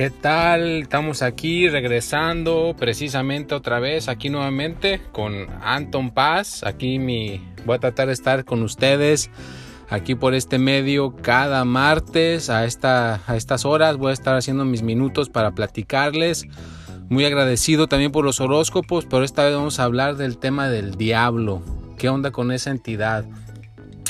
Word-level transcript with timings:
¿Qué 0.00 0.08
tal? 0.08 0.80
Estamos 0.80 1.20
aquí 1.20 1.68
regresando 1.68 2.74
precisamente 2.78 3.54
otra 3.54 3.80
vez 3.80 4.08
aquí 4.08 4.30
nuevamente 4.30 4.98
con 5.12 5.46
Anton 5.62 6.10
Paz. 6.10 6.64
Aquí 6.64 6.98
mi 6.98 7.46
voy 7.66 7.76
a 7.76 7.80
tratar 7.80 8.06
de 8.06 8.14
estar 8.14 8.46
con 8.46 8.62
ustedes 8.62 9.30
aquí 9.90 10.14
por 10.14 10.32
este 10.32 10.58
medio 10.58 11.14
cada 11.16 11.66
martes 11.66 12.48
a, 12.48 12.60
a 12.60 13.36
estas 13.36 13.64
horas. 13.66 13.98
Voy 13.98 14.08
a 14.08 14.14
estar 14.14 14.34
haciendo 14.34 14.64
mis 14.64 14.80
minutos 14.80 15.28
para 15.28 15.50
platicarles. 15.50 16.46
Muy 17.10 17.26
agradecido 17.26 17.86
también 17.86 18.10
por 18.10 18.24
los 18.24 18.40
horóscopos, 18.40 19.04
pero 19.04 19.22
esta 19.22 19.44
vez 19.44 19.54
vamos 19.54 19.80
a 19.80 19.84
hablar 19.84 20.16
del 20.16 20.38
tema 20.38 20.70
del 20.70 20.94
diablo. 20.94 21.60
¿Qué 21.98 22.08
onda 22.08 22.30
con 22.30 22.52
esa 22.52 22.70
entidad? 22.70 23.26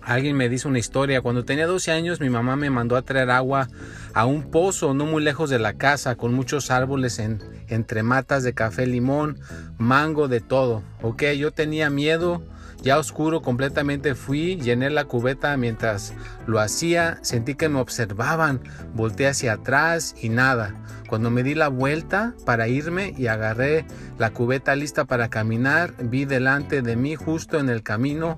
Alguien 0.00 0.36
me 0.36 0.48
dice 0.48 0.68
una 0.68 0.78
historia. 0.78 1.22
Cuando 1.22 1.44
tenía 1.44 1.66
12 1.66 1.90
años 1.90 2.20
mi 2.20 2.30
mamá 2.30 2.54
me 2.54 2.70
mandó 2.70 2.94
a 2.94 3.02
traer 3.02 3.30
agua 3.30 3.68
a 4.14 4.26
un 4.26 4.50
pozo 4.50 4.94
no 4.94 5.06
muy 5.06 5.22
lejos 5.22 5.50
de 5.50 5.58
la 5.58 5.74
casa 5.74 6.16
con 6.16 6.34
muchos 6.34 6.70
árboles 6.70 7.18
en, 7.18 7.42
entre 7.68 8.02
matas 8.02 8.42
de 8.42 8.54
café, 8.54 8.86
limón, 8.86 9.38
mango, 9.78 10.28
de 10.28 10.40
todo. 10.40 10.82
Ok, 11.02 11.24
yo 11.38 11.52
tenía 11.52 11.90
miedo. 11.90 12.42
Ya 12.82 12.98
oscuro 12.98 13.42
completamente 13.42 14.16
fui, 14.16 14.56
llené 14.56 14.90
la 14.90 15.04
cubeta 15.04 15.56
mientras 15.56 16.14
lo 16.48 16.58
hacía, 16.58 17.20
sentí 17.22 17.54
que 17.54 17.68
me 17.68 17.78
observaban, 17.78 18.60
volteé 18.92 19.28
hacia 19.28 19.52
atrás 19.52 20.16
y 20.20 20.30
nada. 20.30 20.74
Cuando 21.08 21.30
me 21.30 21.44
di 21.44 21.54
la 21.54 21.68
vuelta 21.68 22.34
para 22.44 22.66
irme 22.66 23.14
y 23.16 23.28
agarré 23.28 23.84
la 24.18 24.30
cubeta 24.30 24.74
lista 24.74 25.04
para 25.04 25.30
caminar, 25.30 25.94
vi 26.02 26.24
delante 26.24 26.82
de 26.82 26.96
mí 26.96 27.14
justo 27.14 27.60
en 27.60 27.68
el 27.68 27.84
camino 27.84 28.36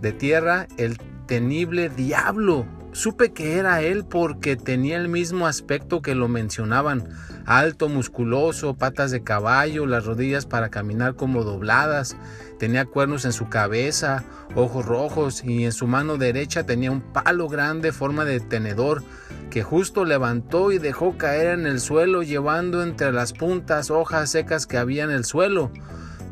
de 0.00 0.12
tierra 0.12 0.68
el 0.78 0.96
diablo. 1.40 2.66
Supe 2.92 3.32
que 3.32 3.56
era 3.56 3.80
él 3.80 4.04
porque 4.04 4.54
tenía 4.54 4.98
el 4.98 5.08
mismo 5.08 5.46
aspecto 5.46 6.02
que 6.02 6.14
lo 6.14 6.28
mencionaban, 6.28 7.08
alto, 7.46 7.88
musculoso, 7.88 8.74
patas 8.74 9.10
de 9.10 9.22
caballo, 9.22 9.86
las 9.86 10.04
rodillas 10.04 10.44
para 10.44 10.68
caminar 10.68 11.16
como 11.16 11.42
dobladas, 11.42 12.16
tenía 12.58 12.84
cuernos 12.84 13.24
en 13.24 13.32
su 13.32 13.48
cabeza, 13.48 14.24
ojos 14.54 14.84
rojos 14.84 15.42
y 15.42 15.64
en 15.64 15.72
su 15.72 15.86
mano 15.86 16.18
derecha 16.18 16.66
tenía 16.66 16.90
un 16.90 17.00
palo 17.00 17.48
grande 17.48 17.92
forma 17.92 18.26
de 18.26 18.40
tenedor 18.40 19.02
que 19.48 19.62
justo 19.62 20.04
levantó 20.04 20.70
y 20.70 20.76
dejó 20.76 21.16
caer 21.16 21.58
en 21.58 21.66
el 21.66 21.80
suelo 21.80 22.22
llevando 22.22 22.82
entre 22.82 23.10
las 23.10 23.32
puntas 23.32 23.90
hojas 23.90 24.30
secas 24.30 24.66
que 24.66 24.76
había 24.76 25.04
en 25.04 25.10
el 25.10 25.24
suelo. 25.24 25.70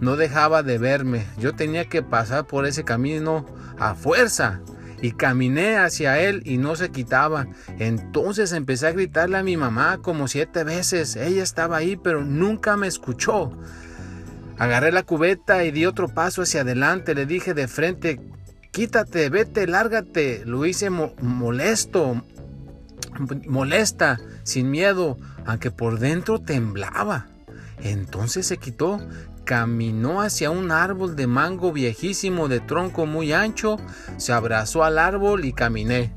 No 0.00 0.16
dejaba 0.16 0.62
de 0.62 0.76
verme, 0.76 1.26
yo 1.38 1.54
tenía 1.54 1.86
que 1.86 2.02
pasar 2.02 2.46
por 2.46 2.66
ese 2.66 2.84
camino 2.84 3.46
a 3.78 3.94
fuerza 3.94 4.60
y 5.02 5.12
caminé 5.12 5.76
hacia 5.76 6.20
él 6.20 6.42
y 6.44 6.58
no 6.58 6.76
se 6.76 6.90
quitaba. 6.90 7.46
Entonces 7.78 8.52
empecé 8.52 8.88
a 8.88 8.92
gritarle 8.92 9.38
a 9.38 9.42
mi 9.42 9.56
mamá 9.56 9.98
como 10.02 10.28
siete 10.28 10.64
veces. 10.64 11.16
Ella 11.16 11.42
estaba 11.42 11.78
ahí, 11.78 11.96
pero 11.96 12.24
nunca 12.24 12.76
me 12.76 12.86
escuchó. 12.86 13.52
Agarré 14.58 14.92
la 14.92 15.02
cubeta 15.02 15.64
y 15.64 15.70
di 15.70 15.86
otro 15.86 16.08
paso 16.08 16.42
hacia 16.42 16.60
adelante. 16.60 17.14
Le 17.14 17.24
dije 17.24 17.54
de 17.54 17.66
frente, 17.66 18.20
quítate, 18.72 19.30
vete, 19.30 19.66
lárgate. 19.66 20.42
Lo 20.44 20.66
hice 20.66 20.90
molesto, 20.90 22.22
molesta, 23.48 24.20
sin 24.42 24.70
miedo, 24.70 25.16
aunque 25.46 25.70
por 25.70 25.98
dentro 25.98 26.40
temblaba. 26.40 27.28
Entonces 27.82 28.46
se 28.46 28.58
quitó 28.58 29.00
caminó 29.50 30.20
hacia 30.20 30.48
un 30.52 30.70
árbol 30.70 31.16
de 31.16 31.26
mango 31.26 31.72
viejísimo 31.72 32.46
de 32.46 32.60
tronco 32.60 33.04
muy 33.04 33.32
ancho, 33.32 33.78
se 34.16 34.32
abrazó 34.32 34.84
al 34.84 34.96
árbol 34.96 35.44
y 35.44 35.52
caminé. 35.52 36.12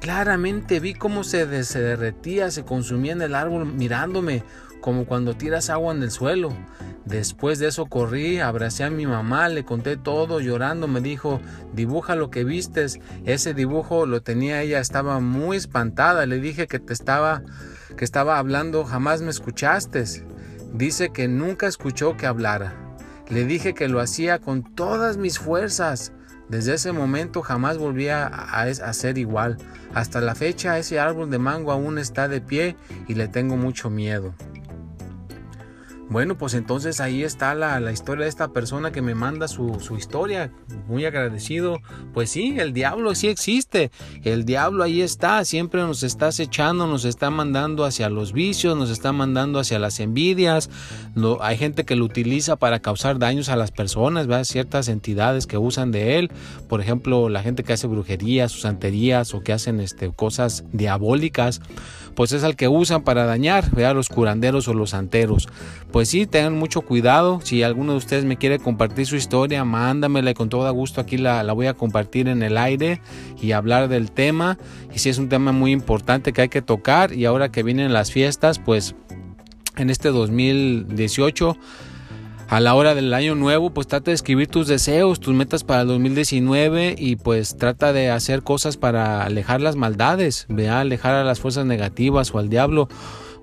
Claramente 0.00 0.78
vi 0.78 0.94
cómo 0.94 1.24
se, 1.24 1.44
derretía, 1.44 2.52
se 2.52 2.64
consumía 2.64 3.14
en 3.14 3.22
el 3.22 3.34
árbol 3.34 3.66
mirándome, 3.66 4.44
como 4.80 5.06
cuando 5.06 5.34
tiras 5.34 5.70
agua 5.70 5.92
en 5.92 6.04
el 6.04 6.12
suelo. 6.12 6.52
Después 7.04 7.58
de 7.58 7.66
eso 7.66 7.86
corrí, 7.86 8.38
abracé 8.38 8.84
a 8.84 8.90
mi 8.90 9.06
mamá, 9.06 9.48
le 9.48 9.64
conté 9.64 9.96
todo, 9.96 10.38
llorando, 10.38 10.86
me 10.86 11.00
dijo, 11.00 11.40
dibuja 11.72 12.14
lo 12.14 12.30
que 12.30 12.44
vistes. 12.44 13.00
Ese 13.24 13.54
dibujo 13.54 14.06
lo 14.06 14.22
tenía 14.22 14.62
ella, 14.62 14.78
estaba 14.78 15.18
muy 15.18 15.56
espantada, 15.56 16.26
le 16.26 16.38
dije 16.38 16.68
que 16.68 16.78
te 16.78 16.92
estaba, 16.92 17.42
que 17.96 18.04
estaba 18.04 18.38
hablando, 18.38 18.84
jamás 18.84 19.20
me 19.20 19.30
escuchaste. 19.30 20.04
Dice 20.72 21.10
que 21.10 21.28
nunca 21.28 21.66
escuchó 21.66 22.16
que 22.16 22.26
hablara. 22.26 22.74
Le 23.28 23.44
dije 23.44 23.74
que 23.74 23.88
lo 23.88 24.00
hacía 24.00 24.38
con 24.38 24.62
todas 24.62 25.16
mis 25.18 25.38
fuerzas. 25.38 26.12
Desde 26.48 26.74
ese 26.74 26.92
momento 26.92 27.42
jamás 27.42 27.78
volví 27.78 28.08
a, 28.08 28.26
a, 28.26 28.92
ser 28.92 29.18
igual. 29.18 29.58
Hasta 29.94 30.20
la 30.20 30.34
fecha 30.34 30.78
ese 30.78 30.98
árbol 30.98 31.30
de 31.30 31.38
mango 31.38 31.72
aún 31.72 31.98
está 31.98 32.28
de 32.28 32.40
pie 32.40 32.76
y 33.06 33.14
le 33.14 33.28
tengo 33.28 33.56
mucho 33.56 33.90
miedo. 33.90 34.34
Bueno, 36.08 36.36
pues 36.36 36.52
entonces 36.54 37.00
ahí 37.00 37.22
está 37.22 37.54
la, 37.54 37.90
historia 37.90 38.24
de 38.24 38.28
esta 38.28 38.48
persona 38.52 38.92
que 38.92 39.00
me 39.00 39.14
manda 39.14 39.48
su, 39.48 39.80
su, 39.80 39.96
historia. 39.96 40.52
Muy 40.86 41.06
agradecido. 41.06 41.80
Pues 42.12 42.30
sí, 42.30 42.56
el 42.58 42.72
diablo 42.72 43.14
sí 43.14 43.28
existe. 43.28 43.90
El 44.22 44.44
diablo 44.44 44.84
ahí 44.84 45.00
está. 45.00 45.44
Siempre 45.44 45.80
nos 45.80 46.02
está 46.02 46.28
acechando, 46.28 46.86
nos 46.86 47.04
está 47.04 47.30
mandando 47.30 47.84
hacia 47.84 48.10
los 48.10 48.32
vicios, 48.32 48.76
nos 48.76 48.90
está 48.90 49.12
mandando 49.12 49.58
hacia 49.58 49.78
las 49.78 50.00
envidias. 50.00 50.68
Hay 51.40 51.56
gente 51.56 51.84
que 51.84 51.96
lo 51.96 52.04
utiliza 52.04 52.56
para 52.56 52.80
causar 52.80 53.18
daños 53.18 53.48
a 53.48 53.56
las 53.56 53.70
personas, 53.70 54.26
¿verdad? 54.26 54.44
ciertas 54.44 54.88
entidades 54.88 55.46
que 55.46 55.56
usan 55.56 55.92
de 55.92 56.18
él. 56.18 56.30
Por 56.68 56.80
ejemplo, 56.80 57.28
la 57.28 57.42
gente 57.42 57.64
que 57.64 57.72
hace 57.72 57.86
brujerías 57.86 58.52
santerías 58.52 59.34
o 59.34 59.40
que 59.40 59.52
hacen 59.52 59.80
este, 59.80 60.10
cosas 60.10 60.64
diabólicas 60.72 61.60
pues 62.14 62.32
es 62.32 62.44
al 62.44 62.56
que 62.56 62.68
usan 62.68 63.02
para 63.02 63.24
dañar, 63.24 63.70
vea 63.70 63.94
los 63.94 64.08
curanderos 64.08 64.68
o 64.68 64.74
los 64.74 64.90
santeros. 64.90 65.48
Pues 65.90 66.08
sí, 66.08 66.26
tengan 66.26 66.58
mucho 66.58 66.82
cuidado. 66.82 67.40
Si 67.42 67.62
alguno 67.62 67.92
de 67.92 67.98
ustedes 67.98 68.24
me 68.24 68.36
quiere 68.36 68.58
compartir 68.58 69.06
su 69.06 69.16
historia, 69.16 69.64
mándamela 69.64 70.30
y 70.30 70.34
con 70.34 70.48
todo 70.48 70.72
gusto 70.72 71.00
aquí 71.00 71.18
la, 71.18 71.42
la 71.42 71.52
voy 71.52 71.66
a 71.66 71.74
compartir 71.74 72.28
en 72.28 72.42
el 72.42 72.56
aire 72.56 73.00
y 73.40 73.52
hablar 73.52 73.88
del 73.88 74.10
tema. 74.10 74.58
Y 74.94 74.98
si 74.98 75.08
es 75.08 75.18
un 75.18 75.28
tema 75.28 75.52
muy 75.52 75.72
importante 75.72 76.32
que 76.32 76.42
hay 76.42 76.48
que 76.48 76.62
tocar 76.62 77.12
y 77.12 77.24
ahora 77.24 77.50
que 77.50 77.62
vienen 77.62 77.92
las 77.92 78.10
fiestas, 78.10 78.58
pues 78.58 78.94
en 79.76 79.90
este 79.90 80.10
2018 80.10 81.56
a 82.48 82.60
la 82.60 82.74
hora 82.74 82.94
del 82.94 83.14
año 83.14 83.34
nuevo, 83.34 83.70
pues 83.70 83.86
trata 83.86 84.10
de 84.10 84.14
escribir 84.14 84.48
tus 84.48 84.66
deseos, 84.66 85.20
tus 85.20 85.34
metas 85.34 85.64
para 85.64 85.82
el 85.82 85.88
2019 85.88 86.96
y 86.98 87.16
pues 87.16 87.56
trata 87.56 87.92
de 87.92 88.10
hacer 88.10 88.42
cosas 88.42 88.76
para 88.76 89.24
alejar 89.24 89.60
las 89.60 89.76
maldades, 89.76 90.46
vea, 90.48 90.80
alejar 90.80 91.14
a 91.14 91.24
las 91.24 91.40
fuerzas 91.40 91.66
negativas 91.66 92.34
o 92.34 92.38
al 92.38 92.48
diablo. 92.48 92.88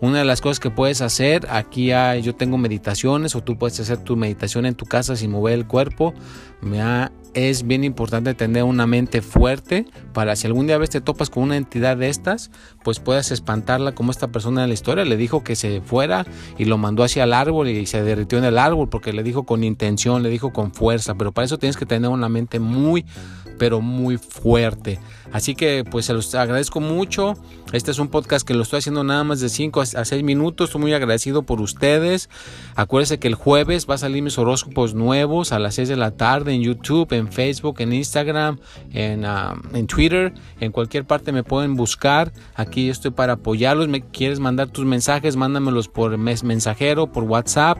Una 0.00 0.18
de 0.18 0.24
las 0.24 0.40
cosas 0.40 0.60
que 0.60 0.70
puedes 0.70 1.00
hacer, 1.00 1.48
aquí 1.50 1.90
hay, 1.90 2.22
yo 2.22 2.34
tengo 2.34 2.56
meditaciones 2.56 3.34
o 3.34 3.42
tú 3.42 3.58
puedes 3.58 3.80
hacer 3.80 3.98
tu 3.98 4.16
meditación 4.16 4.64
en 4.64 4.76
tu 4.76 4.84
casa 4.84 5.16
sin 5.16 5.32
mover 5.32 5.54
el 5.54 5.66
cuerpo. 5.66 6.14
Vea, 6.62 7.10
es 7.38 7.66
bien 7.66 7.84
importante 7.84 8.34
tener 8.34 8.64
una 8.64 8.86
mente 8.86 9.22
fuerte 9.22 9.86
para 10.12 10.34
si 10.34 10.48
algún 10.48 10.66
día 10.66 10.76
ves 10.76 10.90
te 10.90 11.00
topas 11.00 11.30
con 11.30 11.44
una 11.44 11.56
entidad 11.56 11.96
de 11.96 12.08
estas, 12.08 12.50
pues 12.82 12.98
puedas 12.98 13.30
espantarla 13.30 13.94
como 13.94 14.10
esta 14.10 14.28
persona 14.28 14.64
en 14.64 14.68
la 14.68 14.74
historia 14.74 15.04
le 15.04 15.16
dijo 15.16 15.44
que 15.44 15.54
se 15.54 15.80
fuera 15.80 16.26
y 16.58 16.64
lo 16.64 16.78
mandó 16.78 17.04
hacia 17.04 17.24
el 17.24 17.32
árbol 17.32 17.68
y 17.68 17.86
se 17.86 18.02
derritió 18.02 18.38
en 18.38 18.44
el 18.44 18.58
árbol 18.58 18.88
porque 18.88 19.12
le 19.12 19.22
dijo 19.22 19.44
con 19.44 19.62
intención, 19.62 20.22
le 20.22 20.30
dijo 20.30 20.52
con 20.52 20.72
fuerza, 20.74 21.14
pero 21.14 21.30
para 21.30 21.44
eso 21.44 21.58
tienes 21.58 21.76
que 21.76 21.86
tener 21.86 22.10
una 22.10 22.28
mente 22.28 22.58
muy 22.58 23.04
pero 23.58 23.80
muy 23.80 24.16
fuerte. 24.16 24.98
Así 25.32 25.54
que 25.54 25.84
pues 25.84 26.06
se 26.06 26.14
los 26.14 26.34
agradezco 26.34 26.80
mucho. 26.80 27.34
Este 27.72 27.90
es 27.90 27.98
un 27.98 28.08
podcast 28.08 28.46
que 28.46 28.54
lo 28.54 28.62
estoy 28.62 28.78
haciendo 28.78 29.04
nada 29.04 29.24
más 29.24 29.40
de 29.40 29.50
5 29.50 29.80
a 29.80 30.04
6 30.04 30.22
minutos. 30.22 30.70
Estoy 30.70 30.80
muy 30.80 30.94
agradecido 30.94 31.42
por 31.42 31.60
ustedes. 31.60 32.30
Acuérdense 32.76 33.18
que 33.18 33.28
el 33.28 33.34
jueves 33.34 33.86
va 33.90 33.96
a 33.96 33.98
salir 33.98 34.22
mis 34.22 34.38
horóscopos 34.38 34.94
nuevos 34.94 35.52
a 35.52 35.58
las 35.58 35.74
6 35.74 35.88
de 35.88 35.96
la 35.96 36.12
tarde 36.12 36.54
en 36.54 36.62
YouTube, 36.62 37.12
Facebook, 37.28 37.80
en 37.80 37.92
Instagram, 37.92 38.58
en, 38.92 39.24
en 39.24 39.86
Twitter. 39.86 40.32
En 40.60 40.72
cualquier 40.72 41.04
parte 41.04 41.32
me 41.32 41.42
pueden 41.42 41.76
buscar. 41.76 42.32
Aquí 42.54 42.90
estoy 42.90 43.10
para 43.10 43.34
apoyarlos. 43.34 43.88
Me 43.88 44.02
quieres 44.02 44.40
mandar 44.40 44.68
tus 44.68 44.84
mensajes, 44.84 45.36
mándamelos 45.36 45.88
por 45.88 46.16
mensajero, 46.18 47.12
por 47.12 47.24
WhatsApp. 47.24 47.78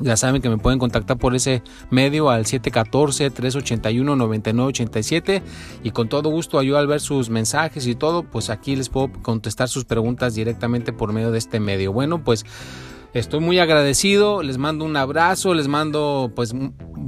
Ya 0.00 0.16
saben 0.16 0.40
que 0.42 0.48
me 0.48 0.58
pueden 0.58 0.80
contactar 0.80 1.18
por 1.18 1.36
ese 1.36 1.62
medio 1.90 2.30
al 2.30 2.44
714-381-9987 2.44 5.42
y 5.84 5.90
con 5.90 6.08
todo 6.08 6.30
gusto 6.30 6.58
ayudo 6.58 6.78
al 6.78 6.88
ver 6.88 7.00
sus 7.00 7.30
mensajes 7.30 7.86
y 7.86 7.94
todo, 7.94 8.24
pues 8.24 8.50
aquí 8.50 8.74
les 8.74 8.88
puedo 8.88 9.12
contestar 9.22 9.68
sus 9.68 9.84
preguntas 9.84 10.34
directamente 10.34 10.92
por 10.92 11.12
medio 11.12 11.30
de 11.30 11.38
este 11.38 11.60
medio. 11.60 11.92
Bueno, 11.92 12.24
pues 12.24 12.44
estoy 13.14 13.38
muy 13.40 13.60
agradecido, 13.60 14.42
les 14.42 14.58
mando 14.58 14.84
un 14.84 14.96
abrazo, 14.96 15.54
les 15.54 15.68
mando 15.68 16.32
pues 16.34 16.52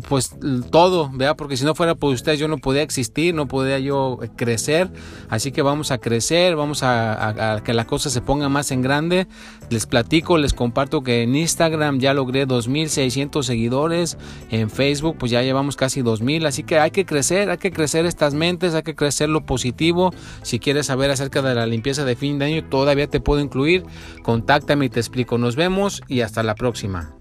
pues 0.09 0.37
todo, 0.71 1.11
vea, 1.13 1.35
porque 1.35 1.57
si 1.57 1.65
no 1.65 1.75
fuera 1.75 1.95
por 1.95 2.13
ustedes 2.13 2.39
yo 2.39 2.49
no 2.49 2.59
podía 2.59 2.83
existir, 2.83 3.35
no 3.35 3.47
podía 3.47 3.79
yo 3.79 4.19
crecer, 4.37 4.91
así 5.29 5.53
que 5.53 5.63
vamos 5.63 5.91
a 5.91 5.99
crecer, 5.99 6.57
vamos 6.57 6.83
a, 6.83 7.61
que 7.65 7.75
la 7.75 7.87
cosa 7.87 8.11
se 8.11 8.21
ponga 8.21 8.49
más 8.49 8.71
en 8.71 8.83
grande. 8.83 9.27
Les 9.71 9.87
platico, 9.87 10.37
les 10.37 10.53
comparto 10.53 11.03
que 11.03 11.23
en 11.23 11.35
Instagram 11.35 11.99
ya 11.99 12.13
logré 12.15 12.47
2600 12.47 13.45
seguidores, 13.45 14.19
en 14.51 14.71
Facebook 14.71 15.17
pues 15.19 15.33
ya 15.33 15.43
llevamos 15.43 15.77
casi 15.77 16.03
2000, 16.03 16.47
así 16.47 16.63
que 16.63 16.79
hay 16.79 16.91
que 16.91 17.07
crecer, 17.07 17.51
hay 17.51 17.59
que 17.59 17.73
crecer 17.73 18.07
estas 18.07 18.35
mentes, 18.35 18.75
hay 18.75 18.83
que 18.83 18.95
crecer 18.95 19.29
lo 19.29 19.47
positivo. 19.47 20.13
Si 20.43 20.59
quieres 20.59 20.87
saber 20.87 21.11
acerca 21.11 21.43
de 21.43 21.55
la 21.55 21.67
limpieza 21.67 22.05
de 22.05 22.17
fin 22.17 22.39
de 22.39 22.47
año, 22.47 22.65
todavía 22.69 23.07
te 23.07 23.21
puedo 23.21 23.41
incluir, 23.41 23.85
contáctame 24.23 24.87
y 24.87 24.89
te 24.91 25.01
explico. 25.01 25.39
Nos 25.39 25.57
vemos 25.57 26.03
y 26.09 26.21
hasta 26.21 26.43
la 26.43 26.55
próxima. 26.55 27.14